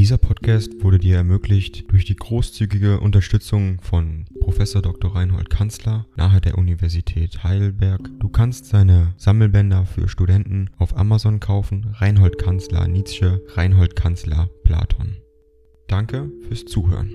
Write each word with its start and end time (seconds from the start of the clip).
Dieser 0.00 0.16
Podcast 0.16 0.82
wurde 0.82 0.98
dir 0.98 1.16
ermöglicht 1.16 1.92
durch 1.92 2.06
die 2.06 2.16
großzügige 2.16 3.00
Unterstützung 3.00 3.82
von 3.82 4.24
Professor 4.40 4.80
Dr. 4.80 5.14
Reinhold 5.14 5.50
Kanzler 5.50 6.06
nahe 6.16 6.40
der 6.40 6.56
Universität 6.56 7.44
Heidelberg. 7.44 8.08
Du 8.18 8.30
kannst 8.30 8.64
seine 8.64 9.12
Sammelbänder 9.18 9.84
für 9.84 10.08
Studenten 10.08 10.70
auf 10.78 10.96
Amazon 10.96 11.38
kaufen. 11.38 11.94
Reinhold 11.98 12.38
Kanzler 12.38 12.88
Nietzsche, 12.88 13.42
Reinhold 13.48 13.94
Kanzler 13.94 14.48
Platon. 14.64 15.18
Danke 15.86 16.32
fürs 16.48 16.64
Zuhören. 16.64 17.12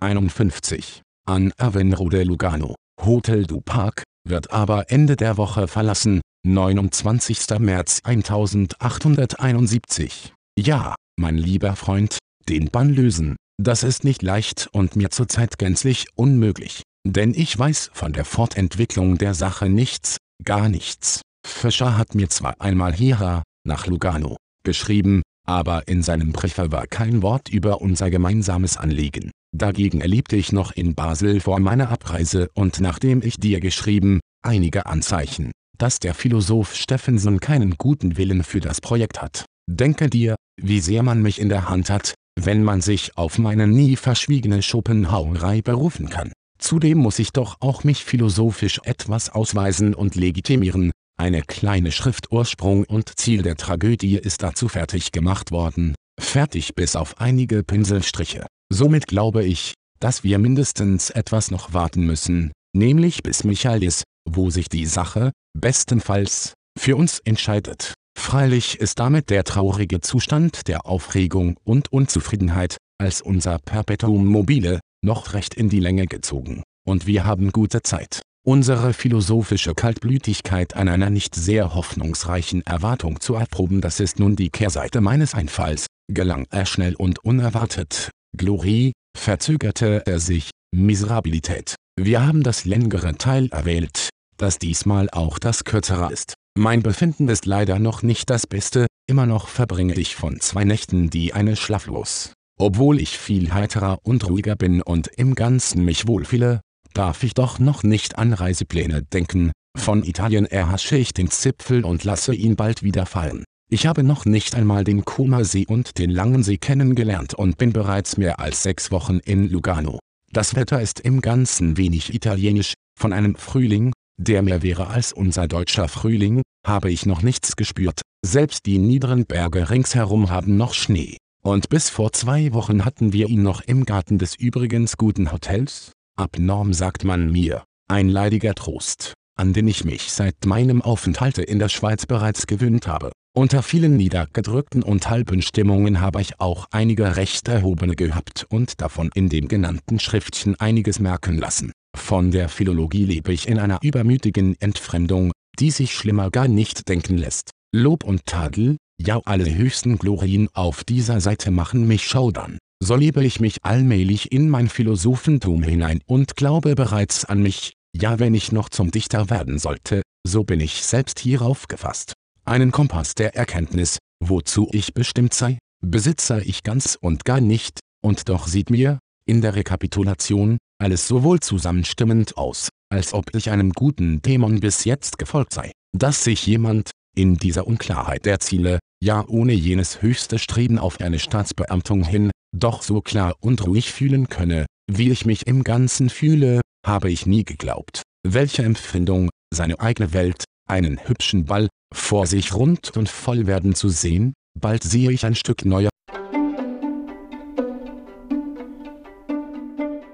51. 0.00 1.00
An 1.24 1.50
Avenue 1.56 2.24
Lugano, 2.24 2.74
Hotel 3.02 3.44
du 3.44 3.62
Park, 3.62 4.02
wird 4.28 4.52
aber 4.52 4.90
Ende 4.90 5.16
der 5.16 5.38
Woche 5.38 5.66
verlassen, 5.66 6.20
29. 6.46 7.58
März 7.58 8.00
1871. 8.02 10.32
Ja, 10.58 10.94
mein 11.18 11.36
lieber 11.36 11.76
Freund, 11.76 12.16
den 12.48 12.70
Bann 12.70 12.94
lösen, 12.94 13.36
das 13.60 13.82
ist 13.82 14.04
nicht 14.04 14.22
leicht 14.22 14.70
und 14.72 14.96
mir 14.96 15.10
zurzeit 15.10 15.58
gänzlich 15.58 16.06
unmöglich. 16.14 16.82
Denn 17.06 17.34
ich 17.34 17.58
weiß 17.58 17.90
von 17.92 18.14
der 18.14 18.24
Fortentwicklung 18.24 19.18
der 19.18 19.34
Sache 19.34 19.68
nichts, 19.68 20.16
gar 20.42 20.70
nichts. 20.70 21.20
Fischer 21.46 21.98
hat 21.98 22.14
mir 22.14 22.30
zwar 22.30 22.58
einmal 22.58 22.94
hierher, 22.94 23.42
nach 23.66 23.86
Lugano, 23.86 24.38
geschrieben, 24.64 25.20
aber 25.46 25.88
in 25.88 26.02
seinem 26.02 26.32
Briefe 26.32 26.72
war 26.72 26.86
kein 26.86 27.20
Wort 27.20 27.50
über 27.50 27.82
unser 27.82 28.10
gemeinsames 28.10 28.78
Anliegen. 28.78 29.30
Dagegen 29.54 30.00
erlebte 30.00 30.36
ich 30.36 30.52
noch 30.52 30.72
in 30.72 30.94
Basel 30.94 31.40
vor 31.40 31.60
meiner 31.60 31.90
Abreise 31.90 32.48
und 32.54 32.80
nachdem 32.80 33.20
ich 33.22 33.36
dir 33.36 33.60
geschrieben, 33.60 34.20
einige 34.42 34.86
Anzeichen, 34.86 35.52
dass 35.80 35.98
der 35.98 36.14
Philosoph 36.14 36.74
Stephenson 36.74 37.40
keinen 37.40 37.76
guten 37.78 38.16
Willen 38.18 38.44
für 38.44 38.60
das 38.60 38.80
Projekt 38.80 39.22
hat. 39.22 39.46
Denke 39.66 40.10
dir, 40.10 40.36
wie 40.60 40.80
sehr 40.80 41.02
man 41.02 41.22
mich 41.22 41.40
in 41.40 41.48
der 41.48 41.68
Hand 41.68 41.88
hat, 41.88 42.14
wenn 42.38 42.62
man 42.62 42.82
sich 42.82 43.16
auf 43.16 43.38
meine 43.38 43.66
nie 43.66 43.96
verschwiegene 43.96 44.62
Schopenhauerei 44.62 45.62
berufen 45.62 46.10
kann. 46.10 46.32
Zudem 46.58 46.98
muss 46.98 47.18
ich 47.18 47.32
doch 47.32 47.56
auch 47.60 47.84
mich 47.84 48.04
philosophisch 48.04 48.80
etwas 48.84 49.30
ausweisen 49.30 49.94
und 49.94 50.16
legitimieren. 50.16 50.92
Eine 51.18 51.42
kleine 51.42 51.92
Schrift 51.92 52.30
Ursprung 52.30 52.84
und 52.84 53.18
Ziel 53.18 53.42
der 53.42 53.56
Tragödie 53.56 54.16
ist 54.16 54.42
dazu 54.42 54.68
fertig 54.68 55.12
gemacht 55.12 55.50
worden, 55.50 55.94
fertig 56.20 56.74
bis 56.74 56.96
auf 56.96 57.20
einige 57.20 57.62
Pinselstriche. 57.62 58.46
Somit 58.70 59.06
glaube 59.06 59.44
ich, 59.44 59.72
dass 59.98 60.24
wir 60.24 60.38
mindestens 60.38 61.08
etwas 61.08 61.50
noch 61.50 61.72
warten 61.72 62.04
müssen, 62.04 62.52
nämlich 62.74 63.22
bis 63.22 63.44
Michaelis, 63.44 64.02
wo 64.28 64.50
sich 64.50 64.68
die 64.68 64.86
Sache, 64.86 65.32
bestenfalls, 65.58 66.54
für 66.78 66.96
uns 66.96 67.20
entscheidet. 67.20 67.94
Freilich 68.18 68.78
ist 68.78 68.98
damit 68.98 69.30
der 69.30 69.44
traurige 69.44 70.00
Zustand 70.00 70.68
der 70.68 70.86
Aufregung 70.86 71.56
und 71.64 71.92
Unzufriedenheit, 71.92 72.76
als 73.00 73.22
unser 73.22 73.58
Perpetuum 73.58 74.26
mobile, 74.26 74.80
noch 75.02 75.32
recht 75.32 75.54
in 75.54 75.68
die 75.68 75.80
Länge 75.80 76.06
gezogen, 76.06 76.62
und 76.86 77.06
wir 77.06 77.24
haben 77.24 77.50
gute 77.50 77.82
Zeit. 77.82 78.20
Unsere 78.46 78.94
philosophische 78.94 79.74
Kaltblütigkeit 79.74 80.74
an 80.74 80.88
einer 80.88 81.10
nicht 81.10 81.34
sehr 81.34 81.74
hoffnungsreichen 81.74 82.64
Erwartung 82.66 83.20
zu 83.20 83.34
erproben 83.34 83.80
das 83.80 84.00
ist 84.00 84.18
nun 84.18 84.36
die 84.36 84.50
Kehrseite 84.50 85.00
meines 85.00 85.34
Einfalls, 85.34 85.86
gelang 86.12 86.46
er 86.50 86.66
schnell 86.66 86.94
und 86.94 87.24
unerwartet. 87.24 88.10
Glorie, 88.36 88.92
verzögerte 89.16 90.02
er 90.06 90.20
sich, 90.20 90.50
Miserabilität. 90.74 91.74
Wir 91.98 92.26
haben 92.26 92.42
das 92.42 92.64
längere 92.64 93.16
Teil 93.16 93.48
erwählt, 93.50 94.09
das 94.40 94.58
diesmal 94.58 95.08
auch 95.10 95.38
das 95.38 95.64
kürzere 95.64 96.12
ist. 96.12 96.34
Mein 96.56 96.82
Befinden 96.82 97.28
ist 97.28 97.46
leider 97.46 97.78
noch 97.78 98.02
nicht 98.02 98.30
das 98.30 98.46
Beste, 98.46 98.86
immer 99.06 99.26
noch 99.26 99.48
verbringe 99.48 99.94
ich 99.94 100.16
von 100.16 100.40
zwei 100.40 100.64
Nächten 100.64 101.10
die 101.10 101.32
eine 101.32 101.56
schlaflos. 101.56 102.32
Obwohl 102.58 103.00
ich 103.00 103.18
viel 103.18 103.52
heiterer 103.54 103.98
und 104.02 104.28
ruhiger 104.28 104.56
bin 104.56 104.82
und 104.82 105.08
im 105.16 105.34
Ganzen 105.34 105.84
mich 105.84 106.06
wohlfühle, 106.06 106.60
darf 106.92 107.22
ich 107.22 107.34
doch 107.34 107.58
noch 107.58 107.82
nicht 107.82 108.18
an 108.18 108.32
Reisepläne 108.32 109.02
denken, 109.02 109.52
von 109.78 110.02
Italien 110.04 110.46
erhasche 110.46 110.96
ich 110.96 111.14
den 111.14 111.30
Zipfel 111.30 111.84
und 111.84 112.04
lasse 112.04 112.34
ihn 112.34 112.56
bald 112.56 112.82
wieder 112.82 113.06
fallen. 113.06 113.44
Ich 113.70 113.86
habe 113.86 114.02
noch 114.02 114.24
nicht 114.24 114.56
einmal 114.56 114.82
den 114.82 115.04
Comersee 115.04 115.64
und 115.66 115.98
den 115.98 116.10
Langen 116.10 116.42
See 116.42 116.56
kennengelernt 116.56 117.34
und 117.34 117.56
bin 117.56 117.72
bereits 117.72 118.16
mehr 118.16 118.40
als 118.40 118.64
sechs 118.64 118.90
Wochen 118.90 119.20
in 119.20 119.48
Lugano. 119.48 120.00
Das 120.32 120.56
Wetter 120.56 120.82
ist 120.82 121.00
im 121.00 121.20
Ganzen 121.20 121.76
wenig 121.76 122.12
italienisch, 122.12 122.74
von 122.98 123.12
einem 123.12 123.36
Frühling, 123.36 123.92
der 124.20 124.42
mehr 124.42 124.62
wäre 124.62 124.88
als 124.88 125.12
unser 125.12 125.48
deutscher 125.48 125.88
Frühling, 125.88 126.42
habe 126.66 126.90
ich 126.90 127.06
noch 127.06 127.22
nichts 127.22 127.56
gespürt, 127.56 128.02
selbst 128.24 128.66
die 128.66 128.78
niederen 128.78 129.24
Berge 129.24 129.70
ringsherum 129.70 130.30
haben 130.30 130.56
noch 130.56 130.74
Schnee. 130.74 131.16
Und 131.42 131.70
bis 131.70 131.88
vor 131.88 132.12
zwei 132.12 132.52
Wochen 132.52 132.84
hatten 132.84 133.14
wir 133.14 133.28
ihn 133.28 133.42
noch 133.42 133.62
im 133.62 133.86
Garten 133.86 134.18
des 134.18 134.34
übrigens 134.34 134.98
guten 134.98 135.32
Hotels, 135.32 135.92
abnorm 136.18 136.74
sagt 136.74 137.04
man 137.04 137.32
mir, 137.32 137.64
ein 137.88 138.10
leidiger 138.10 138.54
Trost, 138.54 139.14
an 139.36 139.54
den 139.54 139.66
ich 139.66 139.84
mich 139.84 140.12
seit 140.12 140.44
meinem 140.44 140.82
Aufenthalte 140.82 141.42
in 141.42 141.58
der 141.58 141.70
Schweiz 141.70 142.04
bereits 142.04 142.46
gewöhnt 142.46 142.86
habe. 142.86 143.10
Unter 143.34 143.62
vielen 143.62 143.96
niedergedrückten 143.96 144.82
und 144.82 145.08
halben 145.08 145.40
Stimmungen 145.40 146.00
habe 146.00 146.20
ich 146.20 146.40
auch 146.40 146.66
einige 146.72 147.16
recht 147.16 147.48
erhobene 147.48 147.96
gehabt 147.96 148.44
und 148.50 148.82
davon 148.82 149.08
in 149.14 149.30
dem 149.30 149.48
genannten 149.48 149.98
Schriftchen 149.98 150.60
einiges 150.60 150.98
merken 150.98 151.38
lassen. 151.38 151.72
Von 151.96 152.30
der 152.30 152.48
Philologie 152.48 153.04
lebe 153.04 153.32
ich 153.32 153.48
in 153.48 153.58
einer 153.58 153.78
übermütigen 153.82 154.56
Entfremdung, 154.60 155.32
die 155.58 155.70
sich 155.70 155.94
schlimmer 155.94 156.30
gar 156.30 156.48
nicht 156.48 156.88
denken 156.88 157.18
lässt. 157.18 157.50
Lob 157.72 158.04
und 158.04 158.26
Tadel, 158.26 158.76
ja 159.00 159.20
alle 159.24 159.54
höchsten 159.54 159.98
Glorien 159.98 160.48
auf 160.52 160.84
dieser 160.84 161.20
Seite 161.20 161.50
machen 161.50 161.86
mich 161.86 162.06
schaudern. 162.06 162.58
So 162.82 162.96
lebe 162.96 163.24
ich 163.24 163.40
mich 163.40 163.58
allmählich 163.62 164.32
in 164.32 164.48
mein 164.48 164.68
Philosophentum 164.68 165.62
hinein 165.62 166.00
und 166.06 166.36
glaube 166.36 166.74
bereits 166.74 167.24
an 167.24 167.42
mich, 167.42 167.74
ja 167.94 168.18
wenn 168.18 168.34
ich 168.34 168.52
noch 168.52 168.68
zum 168.68 168.90
Dichter 168.90 169.30
werden 169.30 169.58
sollte, 169.58 170.02
so 170.26 170.44
bin 170.44 170.60
ich 170.60 170.82
selbst 170.82 171.20
hierauf 171.20 171.68
gefasst. 171.68 172.14
Einen 172.44 172.72
Kompass 172.72 173.14
der 173.14 173.36
Erkenntnis, 173.36 173.98
wozu 174.24 174.68
ich 174.72 174.94
bestimmt 174.94 175.34
sei, 175.34 175.58
besitze 175.84 176.42
ich 176.42 176.62
ganz 176.62 176.96
und 177.00 177.24
gar 177.24 177.40
nicht, 177.40 177.80
und 178.02 178.28
doch 178.28 178.46
sieht 178.46 178.70
mir, 178.70 178.98
in 179.30 179.40
der 179.42 179.54
Rekapitulation, 179.54 180.58
alles 180.82 181.06
so 181.06 181.22
wohl 181.22 181.38
zusammenstimmend 181.38 182.36
aus, 182.36 182.68
als 182.92 183.14
ob 183.14 183.32
ich 183.32 183.50
einem 183.50 183.70
guten 183.70 184.20
Dämon 184.22 184.58
bis 184.58 184.84
jetzt 184.84 185.18
gefolgt 185.18 185.52
sei, 185.52 185.70
dass 185.96 186.24
sich 186.24 186.44
jemand, 186.46 186.90
in 187.16 187.36
dieser 187.36 187.68
Unklarheit 187.68 188.26
der 188.26 188.40
Ziele, 188.40 188.80
ja 189.00 189.24
ohne 189.28 189.52
jenes 189.52 190.02
höchste 190.02 190.40
Streben 190.40 190.80
auf 190.80 191.00
eine 191.00 191.20
Staatsbeamtung 191.20 192.02
hin, 192.02 192.32
doch 192.56 192.82
so 192.82 193.00
klar 193.02 193.36
und 193.40 193.64
ruhig 193.64 193.92
fühlen 193.92 194.28
könne, 194.28 194.66
wie 194.90 195.10
ich 195.10 195.26
mich 195.26 195.46
im 195.46 195.62
Ganzen 195.62 196.10
fühle, 196.10 196.60
habe 196.84 197.08
ich 197.08 197.24
nie 197.24 197.44
geglaubt. 197.44 198.02
Welche 198.26 198.64
Empfindung, 198.64 199.30
seine 199.54 199.78
eigene 199.78 200.12
Welt, 200.12 200.42
einen 200.68 201.06
hübschen 201.06 201.44
Ball, 201.44 201.68
vor 201.94 202.26
sich 202.26 202.52
rund 202.52 202.96
und 202.96 203.08
voll 203.08 203.46
werden 203.46 203.76
zu 203.76 203.90
sehen, 203.90 204.32
bald 204.58 204.82
sehe 204.82 205.12
ich 205.12 205.24
ein 205.24 205.36
Stück 205.36 205.64
neuer 205.64 205.89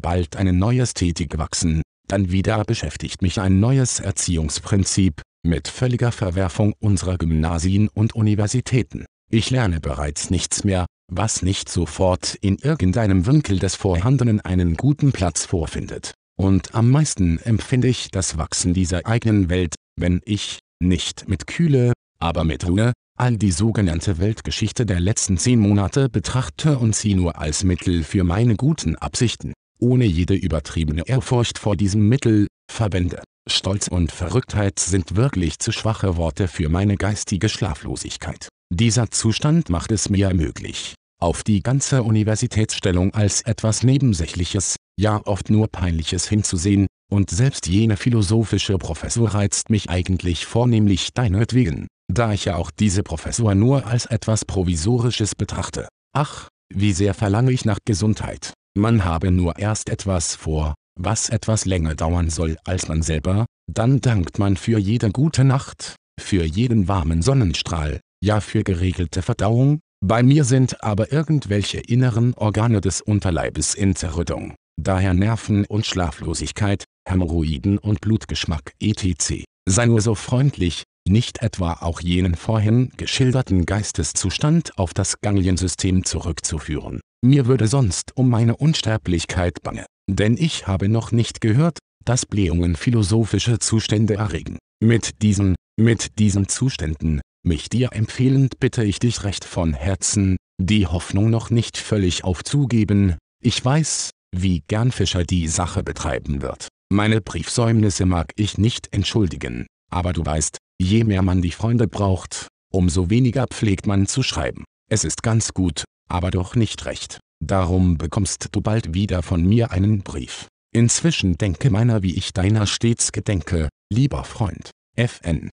bald 0.00 0.36
eine 0.36 0.52
neue 0.52 0.82
Ästhetik 0.82 1.38
wachsen, 1.38 1.82
dann 2.08 2.32
wieder 2.32 2.64
beschäftigt 2.64 3.22
mich 3.22 3.40
ein 3.40 3.60
neues 3.60 4.00
Erziehungsprinzip, 4.00 5.22
mit 5.42 5.68
völliger 5.68 6.12
Verwerfung 6.12 6.74
unserer 6.80 7.16
Gymnasien 7.16 7.88
und 7.88 8.14
Universitäten. 8.14 9.06
Ich 9.30 9.50
lerne 9.50 9.80
bereits 9.80 10.28
nichts 10.30 10.64
mehr, 10.64 10.86
was 11.10 11.42
nicht 11.42 11.68
sofort 11.68 12.34
in 12.40 12.56
irgendeinem 12.58 13.26
Winkel 13.26 13.58
des 13.58 13.74
Vorhandenen 13.76 14.40
einen 14.40 14.76
guten 14.76 15.12
Platz 15.12 15.46
vorfindet. 15.46 16.14
Und 16.36 16.74
am 16.74 16.90
meisten 16.90 17.38
empfinde 17.38 17.88
ich 17.88 18.10
das 18.10 18.38
Wachsen 18.38 18.74
dieser 18.74 19.06
eigenen 19.06 19.48
Welt, 19.48 19.74
wenn 19.96 20.20
ich, 20.24 20.58
nicht 20.82 21.28
mit 21.28 21.46
Kühle, 21.46 21.92
aber 22.18 22.44
mit 22.44 22.66
Ruhe, 22.66 22.92
all 23.18 23.36
die 23.36 23.52
sogenannte 23.52 24.18
Weltgeschichte 24.18 24.86
der 24.86 24.98
letzten 24.98 25.36
zehn 25.36 25.60
Monate 25.60 26.08
betrachte 26.08 26.78
und 26.78 26.96
sie 26.96 27.14
nur 27.14 27.38
als 27.38 27.64
Mittel 27.64 28.02
für 28.02 28.24
meine 28.24 28.56
guten 28.56 28.96
Absichten 28.96 29.52
ohne 29.80 30.04
jede 30.04 30.34
übertriebene 30.34 31.02
Ehrfurcht 31.06 31.58
vor 31.58 31.76
diesem 31.76 32.08
Mittel, 32.08 32.46
verwende. 32.70 33.22
Stolz 33.48 33.88
und 33.88 34.12
Verrücktheit 34.12 34.78
sind 34.78 35.16
wirklich 35.16 35.58
zu 35.58 35.72
schwache 35.72 36.16
Worte 36.16 36.46
für 36.46 36.68
meine 36.68 36.96
geistige 36.96 37.48
Schlaflosigkeit. 37.48 38.48
Dieser 38.72 39.10
Zustand 39.10 39.68
macht 39.68 39.90
es 39.90 40.08
mir 40.08 40.32
möglich, 40.32 40.94
auf 41.20 41.42
die 41.42 41.62
ganze 41.62 42.02
Universitätsstellung 42.02 43.12
als 43.14 43.42
etwas 43.42 43.82
Nebensächliches, 43.82 44.76
ja 44.98 45.20
oft 45.26 45.50
nur 45.50 45.68
Peinliches 45.68 46.28
hinzusehen, 46.28 46.86
und 47.10 47.30
selbst 47.30 47.66
jene 47.66 47.96
philosophische 47.96 48.78
Professur 48.78 49.30
reizt 49.30 49.68
mich 49.68 49.90
eigentlich 49.90 50.46
vornehmlich 50.46 51.12
deinetwegen, 51.12 51.88
da 52.08 52.32
ich 52.32 52.44
ja 52.44 52.56
auch 52.56 52.70
diese 52.70 53.02
Professur 53.02 53.54
nur 53.56 53.86
als 53.86 54.06
etwas 54.06 54.44
Provisorisches 54.44 55.34
betrachte. 55.34 55.88
Ach, 56.14 56.48
wie 56.72 56.92
sehr 56.92 57.14
verlange 57.14 57.50
ich 57.50 57.64
nach 57.64 57.78
Gesundheit. 57.84 58.52
Man 58.76 59.04
habe 59.04 59.30
nur 59.30 59.58
erst 59.58 59.88
etwas 59.90 60.36
vor, 60.36 60.74
was 60.98 61.28
etwas 61.28 61.64
länger 61.64 61.94
dauern 61.94 62.30
soll 62.30 62.56
als 62.64 62.88
man 62.88 63.02
selber, 63.02 63.46
dann 63.70 64.00
dankt 64.00 64.38
man 64.38 64.56
für 64.56 64.78
jede 64.78 65.10
gute 65.10 65.44
Nacht, 65.44 65.96
für 66.20 66.44
jeden 66.44 66.86
warmen 66.86 67.22
Sonnenstrahl, 67.22 68.00
ja 68.22 68.40
für 68.40 68.62
geregelte 68.62 69.22
Verdauung, 69.22 69.80
bei 70.04 70.22
mir 70.22 70.44
sind 70.44 70.82
aber 70.82 71.12
irgendwelche 71.12 71.78
inneren 71.78 72.34
Organe 72.34 72.80
des 72.80 73.00
Unterleibes 73.00 73.74
in 73.74 73.96
Zerrüttung, 73.96 74.54
daher 74.80 75.14
Nerven 75.14 75.64
und 75.66 75.84
Schlaflosigkeit, 75.84 76.84
Hämorrhoiden 77.08 77.76
und 77.76 78.00
Blutgeschmack 78.00 78.72
etc. 78.80 79.44
Sei 79.68 79.86
nur 79.86 80.00
so 80.00 80.14
freundlich, 80.14 80.84
nicht 81.08 81.42
etwa 81.42 81.74
auch 81.80 82.00
jenen 82.00 82.34
vorhin 82.34 82.92
geschilderten 82.96 83.66
Geisteszustand 83.66 84.78
auf 84.78 84.94
das 84.94 85.20
Gangliensystem 85.20 86.04
zurückzuführen. 86.04 87.00
Mir 87.22 87.46
würde 87.46 87.66
sonst 87.66 88.16
um 88.16 88.30
meine 88.30 88.56
Unsterblichkeit 88.56 89.62
bange, 89.62 89.84
denn 90.08 90.38
ich 90.38 90.66
habe 90.66 90.88
noch 90.88 91.12
nicht 91.12 91.42
gehört, 91.42 91.78
dass 92.04 92.24
Blähungen 92.24 92.76
philosophische 92.76 93.58
Zustände 93.58 94.14
erregen. 94.14 94.58
Mit 94.82 95.20
diesen, 95.20 95.54
mit 95.78 96.18
diesen 96.18 96.48
Zuständen, 96.48 97.20
mich 97.44 97.68
dir 97.68 97.92
empfehlend 97.92 98.58
bitte 98.58 98.84
ich 98.84 98.98
dich 98.98 99.24
recht 99.24 99.44
von 99.44 99.74
Herzen, 99.74 100.38
die 100.58 100.86
Hoffnung 100.86 101.28
noch 101.28 101.50
nicht 101.50 101.76
völlig 101.76 102.24
aufzugeben, 102.24 103.16
ich 103.42 103.62
weiß, 103.62 104.10
wie 104.34 104.62
gern 104.66 104.90
Fischer 104.90 105.24
die 105.24 105.48
Sache 105.48 105.82
betreiben 105.82 106.40
wird. 106.40 106.68
Meine 106.90 107.20
Briefsäumnisse 107.20 108.06
mag 108.06 108.32
ich 108.36 108.56
nicht 108.56 108.94
entschuldigen, 108.94 109.66
aber 109.90 110.14
du 110.14 110.24
weißt, 110.24 110.56
je 110.80 111.04
mehr 111.04 111.22
man 111.22 111.42
die 111.42 111.50
Freunde 111.50 111.86
braucht, 111.86 112.48
umso 112.72 113.10
weniger 113.10 113.46
pflegt 113.46 113.86
man 113.86 114.06
zu 114.06 114.22
schreiben. 114.22 114.64
Es 114.90 115.04
ist 115.04 115.22
ganz 115.22 115.52
gut, 115.54 115.84
aber 116.10 116.30
doch 116.30 116.54
nicht 116.54 116.84
recht. 116.86 117.20
Darum 117.42 117.96
bekommst 117.96 118.48
du 118.52 118.60
bald 118.60 118.94
wieder 118.94 119.22
von 119.22 119.44
mir 119.44 119.70
einen 119.70 120.02
Brief. 120.02 120.48
Inzwischen 120.72 121.38
denke 121.38 121.70
meiner 121.70 122.02
wie 122.02 122.16
ich 122.16 122.32
deiner 122.32 122.66
stets 122.66 123.12
gedenke, 123.12 123.68
lieber 123.92 124.24
Freund. 124.24 124.70
FN. 124.96 125.50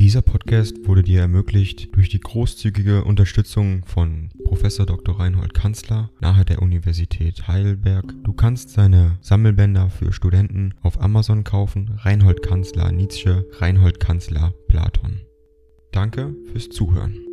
Dieser 0.00 0.22
Podcast 0.22 0.86
wurde 0.86 1.02
dir 1.02 1.20
ermöglicht 1.20 1.94
durch 1.94 2.08
die 2.08 2.20
großzügige 2.20 3.04
Unterstützung 3.04 3.84
von 3.84 4.30
Professor 4.44 4.86
Dr. 4.86 5.20
Reinhold 5.20 5.52
Kanzler 5.52 6.10
nahe 6.20 6.46
der 6.46 6.62
Universität 6.62 7.46
Heidelberg. 7.48 8.14
Du 8.24 8.32
kannst 8.32 8.70
seine 8.70 9.18
Sammelbänder 9.20 9.90
für 9.90 10.14
Studenten 10.14 10.72
auf 10.80 11.02
Amazon 11.02 11.44
kaufen. 11.44 11.98
Reinhold 11.98 12.42
Kanzler 12.42 12.92
Nietzsche, 12.92 13.44
Reinhold 13.58 14.00
Kanzler 14.00 14.54
Platon. 14.68 15.20
Danke 15.92 16.34
fürs 16.52 16.68
Zuhören. 16.68 17.29